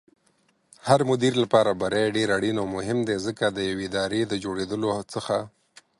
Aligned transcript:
هرمدير 0.87 1.33
لپاره 1.43 1.71
بری 1.81 2.05
ډېر 2.15 2.29
اړين 2.37 2.55
او 2.61 2.67
مهم 2.75 2.97
دی 3.07 3.17
ځکه 3.25 3.45
ديوې 3.57 3.85
ادارې 3.89 4.21
دجوړېدلو 4.31 4.89
څخه 5.13 5.35